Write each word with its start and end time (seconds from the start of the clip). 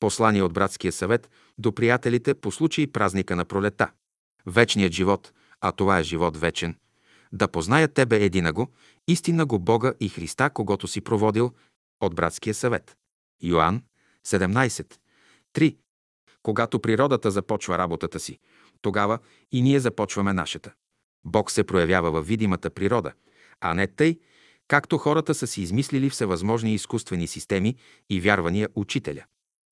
Послание 0.00 0.42
от 0.42 0.52
братския 0.52 0.92
съвет 0.92 1.30
до 1.58 1.72
приятелите 1.72 2.34
по 2.34 2.52
случай 2.52 2.86
празника 2.86 3.36
на 3.36 3.44
пролета. 3.44 3.90
Вечният 4.46 4.92
живот, 4.92 5.32
а 5.60 5.72
това 5.72 5.98
е 5.98 6.02
живот 6.02 6.36
вечен, 6.36 6.76
да 7.32 7.48
позная 7.48 7.88
Тебе 7.88 8.16
единаго, 8.16 8.72
истина 9.08 9.46
го 9.46 9.58
Бога 9.58 9.92
и 10.00 10.08
Христа, 10.08 10.50
когато 10.50 10.88
си 10.88 11.00
проводил 11.00 11.52
от 12.00 12.14
братския 12.14 12.54
съвет. 12.54 12.96
Йоанн 13.42 13.82
17. 14.26 14.94
3. 15.54 15.76
Когато 16.42 16.80
природата 16.80 17.30
започва 17.30 17.78
работата 17.78 18.20
си, 18.20 18.38
тогава 18.82 19.18
и 19.52 19.62
ние 19.62 19.80
започваме 19.80 20.32
нашата. 20.32 20.72
Бог 21.24 21.50
се 21.50 21.64
проявява 21.64 22.10
във 22.10 22.26
видимата 22.26 22.70
природа, 22.70 23.12
а 23.60 23.74
не 23.74 23.86
тъй, 23.86 24.18
както 24.68 24.98
хората 24.98 25.34
са 25.34 25.46
си 25.46 25.62
измислили 25.62 26.10
всевъзможни 26.10 26.74
изкуствени 26.74 27.26
системи 27.26 27.76
и 28.10 28.20
вярвания 28.20 28.68
учителя. 28.74 29.24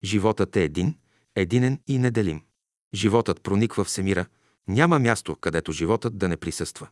Животът 0.05 0.57
е 0.57 0.63
един, 0.63 0.95
единен 1.37 1.81
и 1.87 1.99
неделим. 1.99 2.43
Животът 2.95 3.43
прониква 3.43 3.85
всемира, 3.85 4.27
няма 4.69 4.99
място, 4.99 5.37
където 5.37 5.73
животът 5.73 6.19
да 6.19 6.29
не 6.29 6.37
присъства. 6.37 6.89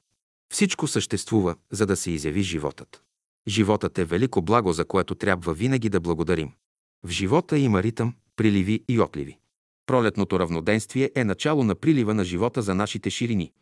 Всичко 0.52 0.86
съществува, 0.86 1.56
за 1.70 1.86
да 1.86 1.96
се 1.96 2.10
изяви 2.10 2.42
животът. 2.42 3.02
Животът 3.48 3.98
е 3.98 4.04
велико 4.04 4.42
благо, 4.42 4.72
за 4.72 4.84
което 4.84 5.14
трябва 5.14 5.54
винаги 5.54 5.88
да 5.88 6.00
благодарим. 6.00 6.52
В 7.04 7.10
живота 7.10 7.58
има 7.58 7.82
ритъм, 7.82 8.14
приливи 8.36 8.84
и 8.88 9.00
отливи. 9.00 9.38
Пролетното 9.86 10.38
равноденствие 10.38 11.10
е 11.14 11.24
начало 11.24 11.64
на 11.64 11.74
прилива 11.74 12.14
на 12.14 12.24
живота 12.24 12.62
за 12.62 12.74
нашите 12.74 13.10
ширини. 13.10 13.52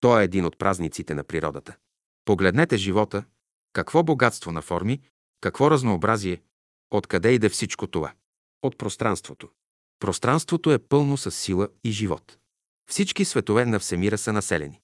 То 0.00 0.20
е 0.20 0.24
един 0.24 0.44
от 0.44 0.58
празниците 0.58 1.14
на 1.14 1.24
природата. 1.24 1.76
Погледнете 2.24 2.76
живота, 2.76 3.24
какво 3.72 4.02
богатство 4.02 4.52
на 4.52 4.62
форми, 4.62 5.00
какво 5.40 5.70
разнообразие, 5.70 6.42
откъде 6.90 7.32
иде 7.32 7.48
всичко 7.48 7.86
това? 7.86 8.12
От 8.62 8.78
пространството. 8.78 9.48
Пространството 10.00 10.72
е 10.72 10.78
пълно 10.78 11.16
с 11.16 11.30
сила 11.30 11.68
и 11.84 11.90
живот. 11.90 12.38
Всички 12.90 13.24
светове 13.24 13.64
на 13.66 13.78
Всемира 13.78 14.18
са 14.18 14.32
населени. 14.32 14.80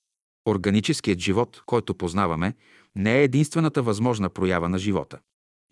Органическият 0.48 1.18
живот, 1.18 1.62
който 1.66 1.94
познаваме, 1.94 2.55
не 2.94 3.18
е 3.18 3.22
единствената 3.22 3.83
възможна 3.83 4.30
проява 4.30 4.68
на 4.68 4.78
живота. 4.78 5.18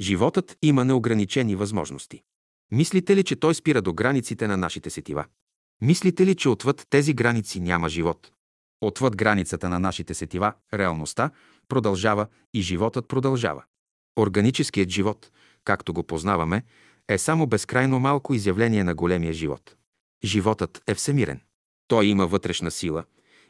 Животът 0.00 0.56
има 0.62 0.84
неограничени 0.84 1.56
възможности. 1.56 2.22
Мислите 2.72 3.16
ли, 3.16 3.24
че 3.24 3.36
той 3.36 3.54
спира 3.54 3.82
до 3.82 3.92
границите 3.92 4.46
на 4.46 4.56
нашите 4.56 4.90
сетива? 4.90 5.24
Мислите 5.80 6.26
ли, 6.26 6.34
че 6.34 6.48
отвъд 6.48 6.86
тези 6.90 7.14
граници 7.14 7.60
няма 7.60 7.88
живот? 7.88 8.32
Отвъд 8.80 9.16
границата 9.16 9.68
на 9.68 9.78
нашите 9.78 10.14
сетива, 10.14 10.52
реалността 10.74 11.30
продължава 11.68 12.26
и 12.54 12.62
животът 12.62 13.08
продължава. 13.08 13.64
Органическият 14.18 14.88
живот, 14.88 15.30
както 15.64 15.92
го 15.92 16.02
познаваме, 16.02 16.62
е 17.08 17.18
само 17.18 17.46
безкрайно 17.46 18.00
малко 18.00 18.34
изявление 18.34 18.84
на 18.84 18.94
големия 18.94 19.32
живот. 19.32 19.76
Животът 20.24 20.82
е 20.86 20.94
всемирен. 20.94 21.40
Той 21.88 22.06
има 22.06 22.26
вътрешна 22.26 22.70
сила 22.70 23.04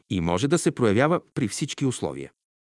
и 0.09 0.21
може 0.21 0.47
да 0.47 0.57
се 0.57 0.71
проявява 0.71 1.21
при 1.33 1.47
всички 1.47 1.85
условия. 1.85 2.31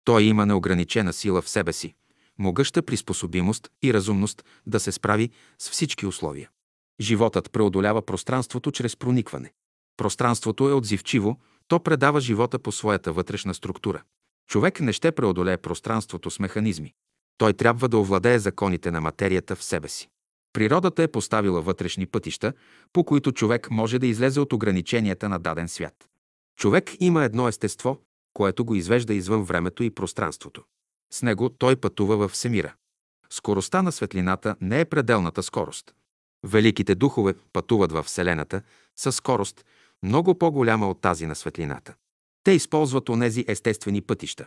Той 0.03 0.23
има 0.23 0.45
неограничена 0.45 1.13
сила 1.13 1.41
в 1.41 1.49
себе 1.49 1.73
си, 1.73 1.95
могъща 2.39 2.81
приспособимост 2.81 3.69
и 3.83 3.93
разумност 3.93 4.45
да 4.65 4.79
се 4.79 4.91
справи 4.91 5.29
с 5.59 5.69
всички 5.69 6.05
условия. 6.05 6.49
Животът 7.01 7.51
преодолява 7.51 8.01
пространството 8.01 8.71
чрез 8.71 8.95
проникване. 8.95 9.53
Пространството 9.97 10.69
е 10.69 10.73
отзивчиво, 10.73 11.39
то 11.67 11.79
предава 11.79 12.21
живота 12.21 12.59
по 12.59 12.71
своята 12.71 13.13
вътрешна 13.13 13.53
структура. 13.53 14.03
Човек 14.49 14.79
не 14.79 14.93
ще 14.93 15.11
преодолее 15.11 15.57
пространството 15.57 16.31
с 16.31 16.39
механизми. 16.39 16.93
Той 17.37 17.53
трябва 17.53 17.89
да 17.89 17.97
овладее 17.97 18.39
законите 18.39 18.91
на 18.91 19.01
материята 19.01 19.55
в 19.55 19.63
себе 19.63 19.89
си. 19.89 20.09
Природата 20.53 21.03
е 21.03 21.07
поставила 21.07 21.61
вътрешни 21.61 22.05
пътища, 22.05 22.53
по 22.93 23.03
които 23.03 23.31
човек 23.31 23.71
може 23.71 23.99
да 23.99 24.07
излезе 24.07 24.39
от 24.39 24.53
ограниченията 24.53 25.29
на 25.29 25.39
даден 25.39 25.67
свят. 25.67 26.09
Човек 26.57 26.91
има 26.99 27.23
едно 27.23 27.47
естество, 27.47 27.97
което 28.33 28.65
го 28.65 28.75
извежда 28.75 29.13
извън 29.13 29.43
времето 29.43 29.83
и 29.83 29.91
пространството. 29.91 30.63
С 31.13 31.21
него 31.21 31.49
той 31.49 31.75
пътува 31.75 32.17
във 32.17 32.31
всемира. 32.31 32.73
Скоростта 33.29 33.81
на 33.81 33.91
светлината 33.91 34.55
не 34.61 34.79
е 34.79 34.85
пределната 34.85 35.43
скорост. 35.43 35.93
Великите 36.43 36.95
духове 36.95 37.33
пътуват 37.53 37.91
във 37.91 38.05
Вселената 38.05 38.61
със 38.95 39.15
скорост, 39.15 39.65
много 40.03 40.37
по-голяма 40.37 40.89
от 40.89 41.01
тази 41.01 41.25
на 41.25 41.35
светлината. 41.35 41.95
Те 42.43 42.51
използват 42.51 43.09
онези 43.09 43.45
естествени 43.47 44.01
пътища, 44.01 44.45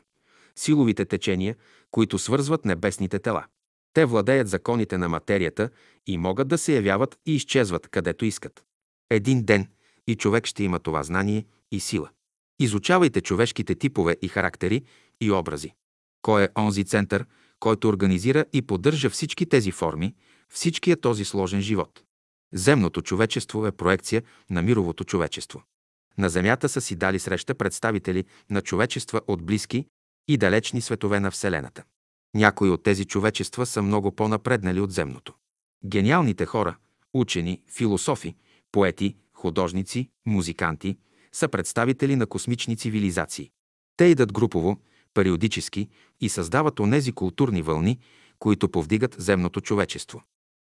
силовите 0.56 1.04
течения, 1.04 1.56
които 1.90 2.18
свързват 2.18 2.64
небесните 2.64 3.18
тела. 3.18 3.44
Те 3.92 4.04
владеят 4.04 4.48
законите 4.48 4.98
на 4.98 5.08
материята 5.08 5.70
и 6.06 6.18
могат 6.18 6.48
да 6.48 6.58
се 6.58 6.74
явяват 6.74 7.18
и 7.26 7.34
изчезват 7.34 7.88
където 7.88 8.24
искат. 8.24 8.64
Един 9.10 9.44
ден 9.44 9.68
и 10.06 10.16
човек 10.16 10.46
ще 10.46 10.64
има 10.64 10.78
това 10.78 11.02
знание 11.02 11.44
и 11.72 11.80
сила. 11.80 12.10
Изучавайте 12.60 13.20
човешките 13.20 13.74
типове 13.74 14.16
и 14.22 14.28
характери 14.28 14.82
и 15.20 15.30
образи. 15.30 15.72
Кой 16.22 16.44
е 16.44 16.48
онзи 16.58 16.84
център, 16.84 17.26
който 17.60 17.88
организира 17.88 18.44
и 18.52 18.62
поддържа 18.62 19.10
всички 19.10 19.46
тези 19.46 19.70
форми, 19.70 20.14
всичкия 20.48 21.00
този 21.00 21.24
сложен 21.24 21.60
живот? 21.60 22.02
Земното 22.52 23.02
човечество 23.02 23.66
е 23.66 23.72
проекция 23.72 24.22
на 24.50 24.62
мировото 24.62 25.04
човечество. 25.04 25.62
На 26.18 26.28
Земята 26.28 26.68
са 26.68 26.80
си 26.80 26.96
дали 26.96 27.18
среща 27.18 27.54
представители 27.54 28.24
на 28.50 28.62
човечества 28.62 29.20
от 29.26 29.42
близки 29.42 29.86
и 30.28 30.36
далечни 30.36 30.80
светове 30.80 31.20
на 31.20 31.30
Вселената. 31.30 31.84
Някои 32.34 32.70
от 32.70 32.82
тези 32.82 33.04
човечества 33.04 33.66
са 33.66 33.82
много 33.82 34.12
по-напреднали 34.12 34.80
от 34.80 34.92
земното. 34.92 35.34
Гениалните 35.84 36.46
хора, 36.46 36.76
учени, 37.14 37.62
философи, 37.68 38.36
поети, 38.72 39.16
художници, 39.32 40.10
музиканти 40.26 40.96
са 41.32 41.48
представители 41.48 42.16
на 42.16 42.26
космични 42.26 42.76
цивилизации. 42.76 43.50
Те 43.96 44.04
идат 44.04 44.32
групово, 44.32 44.80
периодически 45.14 45.88
и 46.20 46.28
създават 46.28 46.80
онези 46.80 47.12
културни 47.12 47.62
вълни, 47.62 47.98
които 48.38 48.68
повдигат 48.68 49.16
земното 49.18 49.60
човечество. 49.60 50.22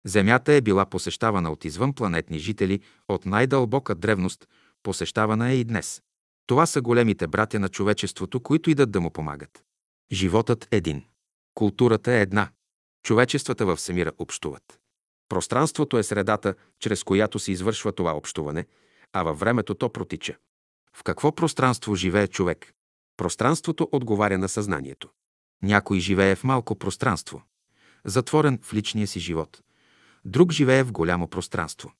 Земята 0.06 0.52
е 0.52 0.60
била 0.60 0.86
посещавана 0.86 1.52
от 1.52 1.64
извънпланетни 1.64 2.38
жители 2.38 2.80
от 3.08 3.26
най-дълбока 3.26 3.94
древност, 3.94 4.48
посещавана 4.82 5.50
е 5.50 5.56
и 5.56 5.64
днес. 5.64 6.02
Това 6.46 6.66
са 6.66 6.80
големите 6.80 7.26
братя 7.26 7.60
на 7.60 7.68
човечеството, 7.68 8.40
които 8.40 8.70
идат 8.70 8.90
да 8.90 9.00
му 9.00 9.10
помагат. 9.10 9.64
Животът 10.12 10.68
един. 10.70 11.02
Културата 11.54 12.12
е 12.12 12.20
една. 12.20 12.50
Човечествата 13.02 13.66
в 13.66 13.76
Всемира 13.76 14.12
общуват. 14.18 14.78
Пространството 15.28 15.98
е 15.98 16.02
средата, 16.02 16.54
чрез 16.78 17.04
която 17.04 17.38
се 17.38 17.52
извършва 17.52 17.92
това 17.92 18.16
общуване, 18.16 18.66
а 19.12 19.22
във 19.22 19.38
времето 19.38 19.74
то 19.74 19.88
протича. 19.88 20.36
В 20.96 21.02
какво 21.02 21.32
пространство 21.32 21.94
живее 21.94 22.28
човек? 22.28 22.72
Пространството 23.16 23.88
отговаря 23.92 24.38
на 24.38 24.48
съзнанието. 24.48 25.08
Някой 25.62 26.00
живее 26.00 26.36
в 26.36 26.44
малко 26.44 26.74
пространство, 26.74 27.42
затворен 28.04 28.58
в 28.62 28.74
личния 28.74 29.06
си 29.06 29.20
живот. 29.20 29.62
Друг 30.24 30.52
живее 30.52 30.82
в 30.82 30.92
голямо 30.92 31.28
пространство. 31.28 31.92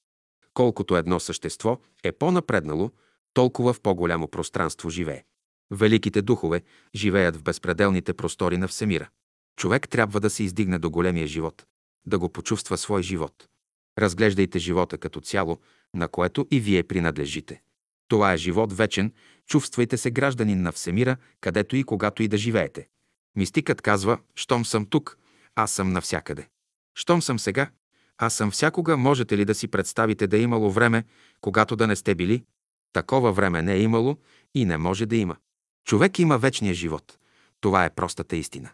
Колкото 0.55 0.97
едно 0.97 1.21
същество 1.21 1.79
е 2.05 2.13
по-напреднало, 2.13 2.91
толкова 3.35 3.73
в 3.73 3.81
по-голямо 3.81 4.29
пространство 4.29 4.91
живее. 4.91 5.25
Великите 5.71 6.23
духове 6.23 6.63
живеят 6.95 7.37
в 7.37 7.43
безпределните 7.43 8.15
простори 8.15 8.57
на 8.57 8.69
Всемира. 8.69 9.09
Човек 9.57 9.89
трябва 9.89 10.21
да 10.21 10.31
се 10.31 10.43
издигне 10.43 10.79
до 10.79 10.91
големия 10.91 11.27
живот, 11.27 11.67
да 12.07 12.19
го 12.19 12.29
почувства 12.29 12.79
свой 12.79 13.03
живот. 13.03 13.49
Разглеждайте 13.99 14.59
живота 14.59 14.99
като 14.99 15.21
цяло, 15.21 15.59
на 15.95 16.09
което 16.09 16.47
и 16.51 16.61
вие 16.61 16.83
принадлежите. 16.83 17.63
Това 18.09 18.33
е 18.33 18.37
живот 18.37 18.73
вечен, 18.73 19.13
чувствайте 19.47 19.97
се 19.97 20.11
гражданин 20.11 20.63
на 20.63 20.73
Всемира, 20.73 21.17
където 21.41 21.77
и 21.77 21.85
когато 21.85 22.23
и 22.23 22.29
да 22.29 22.37
живеете. 22.37 22.89
Мистикът 23.37 23.83
казва, 23.83 24.19
щом 24.35 24.65
съм 24.65 24.87
тук, 24.87 25.19
аз 25.55 25.73
съм 25.73 25.93
навсякъде. 25.93 26.49
Щом 26.95 27.23
съм 27.23 27.39
сега, 27.39 27.71
аз 28.19 28.35
съм 28.35 28.51
всякога, 28.51 28.97
можете 28.97 29.39
ли 29.39 29.45
да 29.45 29.55
си 29.55 29.69
представите 29.69 30.27
да 30.27 30.37
е 30.37 30.41
имало 30.41 30.71
време, 30.71 31.05
когато 31.41 31.77
да 31.77 31.87
не 31.87 31.97
сте 31.97 32.15
били? 32.15 32.45
Такова 32.93 33.33
време 33.33 33.63
не 33.63 33.75
е 33.75 33.83
имало 33.83 34.17
и 34.55 34.65
не 34.65 34.79
може 34.79 35.07
да 35.07 35.17
има. 35.17 35.37
Човек 35.85 36.19
има 36.19 36.39
вечния 36.39 36.75
живот. 36.75 37.19
Това 37.61 37.85
е 37.85 37.95
простата 37.95 38.37
истина. 38.37 38.71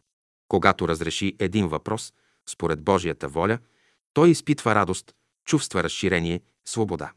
Когато 0.49 0.89
разреши 0.89 1.37
един 1.39 1.69
въпрос, 1.69 2.13
според 2.49 2.83
Божията 2.83 3.29
воля, 3.29 3.59
той 4.13 4.31
изпитва 4.31 4.75
радост, 4.75 5.15
чувства 5.47 5.83
разширение, 5.83 6.41
свобода. 6.65 7.13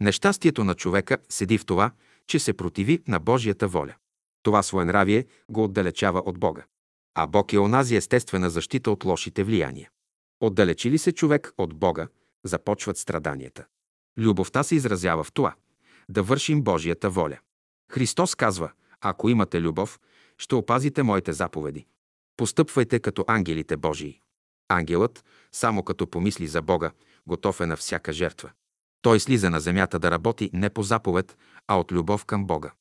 Нещастието 0.00 0.64
на 0.64 0.74
човека 0.74 1.18
седи 1.28 1.58
в 1.58 1.66
това, 1.66 1.90
че 2.26 2.38
се 2.38 2.52
противи 2.52 3.02
на 3.08 3.20
Божията 3.20 3.68
воля. 3.68 3.94
Това 4.42 4.62
своенравие 4.62 5.26
го 5.48 5.64
отдалечава 5.64 6.22
от 6.26 6.38
Бога. 6.38 6.64
А 7.14 7.26
Бог 7.26 7.52
е 7.52 7.58
онази 7.58 7.96
естествена 7.96 8.50
защита 8.50 8.90
от 8.90 9.04
лошите 9.04 9.44
влияния. 9.44 9.90
Отдалечи 10.40 10.90
ли 10.90 10.98
се 10.98 11.12
човек 11.12 11.52
от 11.58 11.74
Бога, 11.74 12.08
започват 12.44 12.98
страданията. 12.98 13.64
Любовта 14.18 14.62
се 14.62 14.74
изразява 14.74 15.24
в 15.24 15.32
това– 15.32 15.54
да 16.08 16.22
вършим 16.22 16.62
Божията 16.62 17.10
воля. 17.10 17.38
Христос 17.92 18.34
казва, 18.34 18.70
ако 19.00 19.28
имате 19.28 19.60
любов, 19.60 20.00
ще 20.38 20.54
опазите 20.54 21.02
моите 21.02 21.32
заповеди. 21.32 21.86
Постъпвайте 22.36 23.00
като 23.00 23.24
ангелите 23.28 23.76
Божии. 23.76 24.20
Ангелът, 24.68 25.24
само 25.52 25.82
като 25.82 26.06
помисли 26.06 26.46
за 26.46 26.62
Бога, 26.62 26.90
готов 27.26 27.60
е 27.60 27.66
на 27.66 27.76
всяка 27.76 28.12
жертва. 28.12 28.50
Той 29.02 29.20
слиза 29.20 29.50
на 29.50 29.60
земята 29.60 29.98
да 29.98 30.10
работи 30.10 30.50
не 30.52 30.70
по 30.70 30.82
заповед, 30.82 31.36
а 31.68 31.78
от 31.78 31.92
любов 31.92 32.24
към 32.24 32.46
Бога. 32.46 32.72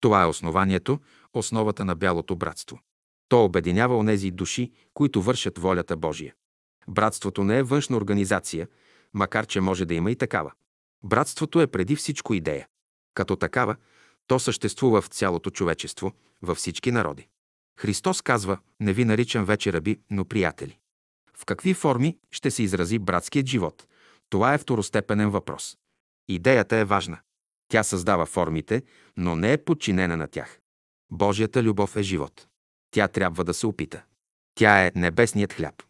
Това 0.00 0.22
е 0.22 0.26
основанието, 0.26 1.00
основата 1.34 1.84
на 1.84 1.94
бялото 1.94 2.36
братство. 2.36 2.80
То 3.28 3.44
обединява 3.44 3.96
онези 3.96 4.30
души, 4.30 4.72
които 4.94 5.22
вършат 5.22 5.58
волята 5.58 5.96
Божия. 5.96 6.34
Братството 6.88 7.44
не 7.44 7.58
е 7.58 7.62
външна 7.62 7.96
организация, 7.96 8.68
макар 9.14 9.46
че 9.46 9.60
може 9.60 9.84
да 9.84 9.94
има 9.94 10.10
и 10.10 10.16
такава. 10.16 10.52
Братството 11.04 11.60
е 11.60 11.66
преди 11.66 11.96
всичко 11.96 12.34
идея. 12.34 12.68
Като 13.14 13.36
такава, 13.36 13.76
то 14.26 14.38
съществува 14.38 15.02
в 15.02 15.06
цялото 15.06 15.50
човечество, 15.50 16.12
във 16.42 16.58
всички 16.58 16.90
народи. 16.90 17.28
Христос 17.82 18.22
казва, 18.22 18.58
не 18.80 18.92
ви 18.92 19.04
наричам 19.04 19.44
вече 19.44 19.72
раби, 19.72 20.00
но 20.10 20.24
приятели. 20.24 20.78
В 21.36 21.44
какви 21.44 21.74
форми 21.74 22.18
ще 22.30 22.50
се 22.50 22.62
изрази 22.62 22.98
братският 22.98 23.46
живот? 23.46 23.86
Това 24.30 24.54
е 24.54 24.58
второстепенен 24.58 25.30
въпрос. 25.30 25.76
Идеята 26.28 26.76
е 26.76 26.84
важна. 26.84 27.18
Тя 27.68 27.82
създава 27.82 28.26
формите, 28.26 28.82
но 29.16 29.36
не 29.36 29.52
е 29.52 29.64
подчинена 29.64 30.16
на 30.16 30.28
тях. 30.28 30.58
Божията 31.10 31.62
любов 31.62 31.96
е 31.96 32.02
живот. 32.02 32.46
Тя 32.90 33.08
трябва 33.08 33.44
да 33.44 33.54
се 33.54 33.66
опита. 33.66 34.02
Тя 34.54 34.86
е 34.86 34.92
небесният 34.94 35.52
хляб. 35.52 35.82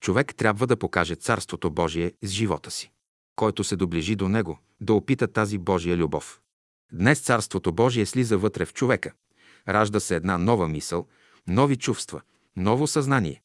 Човек 0.00 0.34
трябва 0.34 0.66
да 0.66 0.76
покаже 0.76 1.14
Царството 1.14 1.70
Божие 1.70 2.12
с 2.22 2.28
живота 2.28 2.70
си. 2.70 2.90
Който 3.36 3.64
се 3.64 3.76
доближи 3.76 4.16
до 4.16 4.28
него, 4.28 4.58
да 4.80 4.94
опита 4.94 5.28
тази 5.28 5.58
Божия 5.58 5.96
любов. 5.96 6.40
Днес 6.92 7.20
Царството 7.20 7.72
Божие 7.72 8.06
слиза 8.06 8.38
вътре 8.38 8.64
в 8.64 8.74
човека. 8.74 9.12
Ражда 9.68 10.00
се 10.00 10.16
една 10.16 10.38
нова 10.38 10.68
мисъл, 10.68 11.06
нови 11.48 11.76
чувства, 11.76 12.20
ново 12.56 12.86
съзнание. 12.86 13.42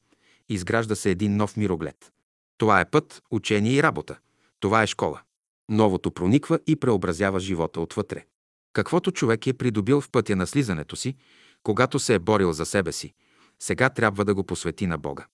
Изгражда 0.49 0.95
се 0.95 1.11
един 1.11 1.35
нов 1.35 1.57
мироглед. 1.57 2.11
Това 2.57 2.81
е 2.81 2.89
път, 2.89 3.23
учение 3.31 3.73
и 3.73 3.83
работа. 3.83 4.17
Това 4.59 4.83
е 4.83 4.87
школа. 4.87 5.21
Новото 5.69 6.11
прониква 6.11 6.59
и 6.67 6.75
преобразява 6.75 7.39
живота 7.39 7.81
отвътре. 7.81 8.25
Каквото 8.73 9.11
човек 9.11 9.47
е 9.47 9.53
придобил 9.53 10.01
в 10.01 10.09
пътя 10.09 10.35
на 10.35 10.47
слизането 10.47 10.95
си, 10.95 11.15
когато 11.63 11.99
се 11.99 12.13
е 12.13 12.19
борил 12.19 12.53
за 12.53 12.65
себе 12.65 12.91
си, 12.91 13.13
сега 13.59 13.89
трябва 13.89 14.25
да 14.25 14.35
го 14.35 14.43
посвети 14.43 14.87
на 14.87 14.97
Бога. 14.97 15.25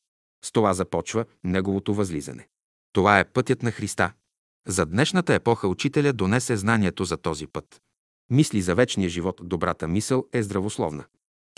С 0.45 0.51
това 0.51 0.73
започва 0.73 1.25
неговото 1.43 1.93
възлизане. 1.93 2.47
Това 2.93 3.19
е 3.19 3.25
пътят 3.25 3.63
на 3.63 3.71
Христа. 3.71 4.13
За 4.67 4.85
днешната 4.85 5.33
епоха 5.33 5.67
учителя 5.67 6.13
донесе 6.13 6.57
знанието 6.57 7.05
за 7.05 7.17
този 7.17 7.47
път. 7.47 7.81
Мисли 8.29 8.61
за 8.61 8.75
вечния 8.75 9.09
живот, 9.09 9.41
добрата 9.43 9.87
мисъл 9.87 10.25
е 10.33 10.43
здравословна. 10.43 11.05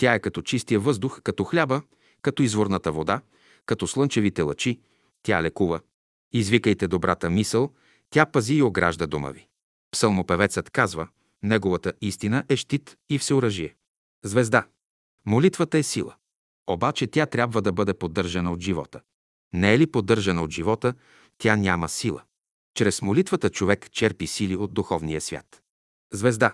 Тя 0.02 0.14
е 0.14 0.20
като 0.20 0.42
чистия 0.42 0.80
въздух, 0.80 1.22
като 1.24 1.44
хляба, 1.44 1.82
като 2.22 2.44
изворната 2.44 2.92
вода, 2.92 3.22
като 3.66 3.88
слънчевите 3.88 4.42
лъчи, 4.42 4.80
тя 5.24 5.44
лекува. 5.44 5.82
Извикайте 6.34 6.88
добрата 6.88 7.30
мисъл, 7.30 7.72
тя 8.10 8.26
пази 8.26 8.56
и 8.56 8.62
огражда 8.62 9.08
дома 9.08 9.30
ви. 9.30 9.48
Псалмопевецът 9.92 10.70
казва, 10.70 11.08
неговата 11.44 11.94
истина 12.02 12.44
е 12.50 12.56
щит 12.56 12.98
и 13.10 13.20
всеоръжие. 13.20 13.76
Звезда. 14.24 14.68
Молитвата 15.26 15.78
е 15.78 15.84
сила. 15.84 16.16
Обаче 16.68 17.08
тя 17.08 17.26
трябва 17.26 17.62
да 17.62 17.72
бъде 17.72 17.94
поддържана 17.94 18.52
от 18.52 18.60
живота. 18.60 19.02
Не 19.54 19.74
е 19.74 19.80
ли 19.80 19.88
поддържана 19.88 20.44
от 20.44 20.52
живота, 20.52 20.94
тя 21.38 21.56
няма 21.56 21.90
сила. 21.90 22.24
Чрез 22.76 23.02
молитвата 23.02 23.50
човек 23.50 23.92
черпи 23.92 24.28
сили 24.28 24.56
от 24.56 24.74
духовния 24.74 25.22
свят. 25.22 25.62
Звезда. 26.14 26.54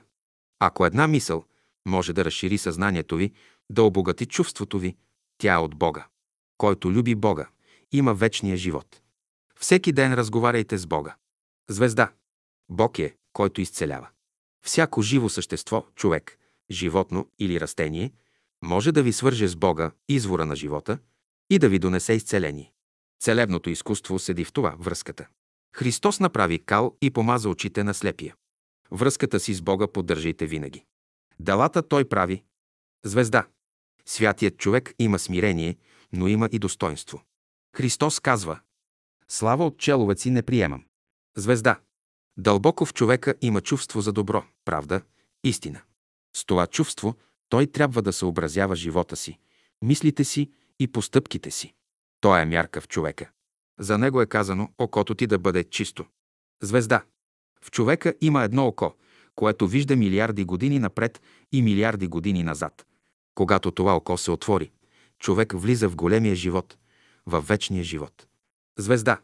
Ако 0.60 0.86
една 0.86 1.08
мисъл 1.08 1.46
може 1.88 2.14
да 2.14 2.26
разшири 2.26 2.58
съзнанието 2.58 3.16
ви, 3.16 3.32
да 3.70 3.84
обогати 3.84 4.26
чувството 4.26 4.80
ви, 4.80 4.96
тя 5.38 5.54
е 5.54 5.58
от 5.58 5.76
Бога. 5.76 6.08
Който 6.58 6.92
люби 6.92 7.16
Бога, 7.16 7.50
има 7.92 8.14
вечния 8.14 8.58
живот. 8.58 9.02
Всеки 9.60 9.92
ден 9.92 10.14
разговаряйте 10.14 10.78
с 10.78 10.88
Бога. 10.88 11.16
Звезда. 11.70 12.12
Бог 12.70 13.00
е, 13.00 13.16
който 13.34 13.62
изцелява. 13.62 14.08
Всяко 14.66 15.02
живо 15.02 15.30
същество, 15.30 15.86
човек, 15.96 16.40
животно 16.72 17.28
или 17.40 17.60
растение, 17.60 18.14
може 18.64 18.92
да 18.92 19.04
ви 19.04 19.14
свърже 19.14 19.48
с 19.48 19.56
Бога, 19.56 19.92
извора 20.10 20.46
на 20.46 20.56
живота, 20.56 21.00
и 21.50 21.60
да 21.60 21.70
ви 21.70 21.80
донесе 21.80 22.14
изцеление. 22.14 22.72
Целебното 23.22 23.70
изкуство 23.70 24.20
седи 24.20 24.46
в 24.46 24.54
това 24.54 24.76
връзката. 24.80 25.28
Христос 25.76 26.20
направи 26.20 26.60
кал 26.60 26.96
и 27.02 27.12
помаза 27.12 27.50
очите 27.50 27.84
на 27.84 27.94
слепия. 27.94 28.36
Връзката 28.92 29.40
си 29.40 29.54
с 29.54 29.62
Бога 29.62 29.88
поддържайте 29.88 30.46
винаги. 30.46 30.86
Делата 31.40 31.88
той 31.88 32.10
прави. 32.10 32.44
Звезда. 33.06 33.48
Святият 34.06 34.58
човек 34.58 34.94
има 35.00 35.20
смирение, 35.20 35.78
но 36.14 36.28
има 36.28 36.50
и 36.52 36.60
достоинство. 36.60 37.24
Христос 37.76 38.20
казва 38.20 38.60
Слава 39.28 39.66
от 39.66 39.78
человеци 39.78 40.30
не 40.30 40.42
приемам. 40.42 40.86
Звезда. 41.38 41.80
Дълбоко 42.38 42.86
в 42.86 42.94
човека 42.94 43.36
има 43.42 43.62
чувство 43.62 44.02
за 44.02 44.14
добро, 44.14 44.46
правда, 44.66 45.02
истина. 45.44 45.82
С 46.36 46.46
това 46.46 46.68
чувство 46.68 47.16
той 47.50 47.68
трябва 47.68 48.02
да 48.02 48.14
съобразява 48.14 48.76
живота 48.76 49.16
си, 49.16 49.40
мислите 49.82 50.24
си 50.24 50.52
и 50.80 50.88
постъпките 50.92 51.52
си. 51.52 51.74
То 52.22 52.38
е 52.38 52.46
мярка 52.46 52.82
в 52.82 52.88
човека. 52.88 53.30
За 53.80 53.98
него 53.98 54.22
е 54.22 54.26
казано 54.26 54.70
окото 54.78 55.16
ти 55.16 55.28
да 55.28 55.40
бъде 55.40 55.64
чисто. 55.64 56.06
Звезда. 56.62 57.04
В 57.62 57.72
човека 57.72 58.14
има 58.22 58.44
едно 58.44 58.68
око, 58.68 58.96
което 59.38 59.68
вижда 59.68 59.96
милиарди 59.96 60.44
години 60.44 60.80
напред 60.80 61.22
и 61.52 61.62
милиарди 61.62 62.08
години 62.08 62.44
назад. 62.44 62.86
Когато 63.36 63.72
това 63.72 63.96
око 63.96 64.18
се 64.18 64.32
отвори, 64.32 64.72
човек 65.20 65.54
влиза 65.56 65.90
в 65.90 65.96
големия 65.96 66.36
живот, 66.36 66.78
във 67.26 67.48
вечния 67.48 67.84
живот. 67.84 68.28
Звезда. 68.80 69.20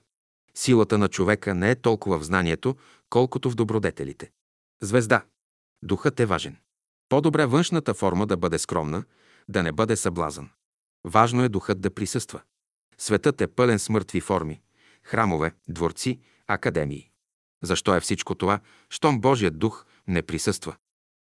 Силата 0.56 0.98
на 0.98 1.08
човека 1.08 1.54
не 1.54 1.72
е 1.72 1.76
толкова 1.76 2.20
в 2.20 2.24
знанието, 2.24 2.76
колкото 3.10 3.50
в 3.50 3.56
добродетелите. 3.56 4.32
Звезда. 4.82 5.26
Духът 5.84 6.20
е 6.20 6.26
важен. 6.26 6.58
По-добре 7.10 7.46
външната 7.46 7.94
форма 7.94 8.26
да 8.28 8.38
бъде 8.38 8.60
скромна, 8.60 9.04
да 9.50 9.64
не 9.64 9.72
бъде 9.72 9.96
съблазън. 9.96 10.50
Важно 11.04 11.44
е 11.44 11.50
духът 11.50 11.82
да 11.82 11.94
присъства. 11.94 12.42
Светът 12.98 13.42
е 13.42 13.48
пълен 13.48 13.80
с 13.80 13.90
мъртви 13.90 14.22
форми, 14.22 14.62
храмове, 15.04 15.54
дворци, 15.68 16.20
академии. 16.48 17.10
Защо 17.64 17.96
е 17.96 18.00
всичко 18.00 18.36
това, 18.36 18.60
щом 18.90 19.22
Божият 19.22 19.60
дух 19.60 19.86
не 20.08 20.22
присъства? 20.22 20.76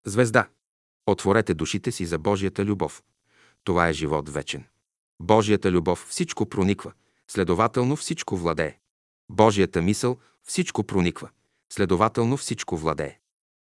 Звезда. 0.07 0.49
Отворете 1.07 1.55
душите 1.55 1.93
си 1.93 2.07
за 2.07 2.19
Божията 2.19 2.65
любов. 2.65 3.03
Това 3.65 3.89
е 3.89 3.93
живот 3.93 4.29
вечен. 4.29 4.65
Божията 5.21 5.73
любов 5.73 6.07
всичко 6.11 6.47
прониква, 6.47 6.93
следователно 7.29 7.97
всичко 7.97 8.37
владее. 8.37 8.79
Божията 9.31 9.83
мисъл 9.83 10.19
всичко 10.43 10.85
прониква, 10.85 11.31
следователно 11.73 12.37
всичко 12.37 12.77
владее. 12.77 13.19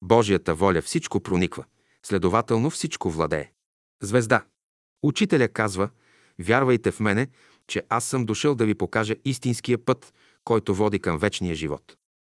Божията 0.02 0.54
воля 0.54 0.82
всичко 0.82 1.20
прониква, 1.20 1.64
следователно 2.02 2.70
всичко 2.70 3.10
владее. 3.10 3.52
Звезда. 4.02 4.44
Учителя 5.02 5.48
казва, 5.48 5.90
вярвайте 6.38 6.90
в 6.90 7.00
мене, 7.00 7.28
че 7.66 7.82
аз 7.88 8.04
съм 8.04 8.24
дошъл 8.24 8.54
да 8.54 8.66
ви 8.66 8.74
покажа 8.74 9.14
истинския 9.24 9.84
път, 9.84 10.14
който 10.44 10.74
води 10.74 10.98
към 10.98 11.18
вечния 11.18 11.54
живот. 11.54 11.96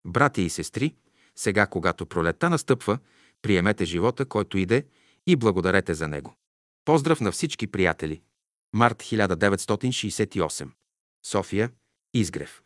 Брати 0.07 0.43
и 0.43 0.51
сестри, 0.51 0.95
сега, 1.37 1.67
когато 1.67 2.07
пролета 2.07 2.51
настъпва, 2.51 2.99
приемете 3.43 3.85
живота, 3.85 4.25
който 4.25 4.59
иде 4.59 4.87
и 5.27 5.37
благодарете 5.37 5.95
за 5.95 6.09
него. 6.09 6.35
Поздрав 6.85 7.21
на 7.21 7.33
всички 7.33 7.67
приятели! 7.67 8.23
Март 8.75 9.03
1968 9.03 10.71
София, 11.25 11.71
Изгрев 12.15 12.64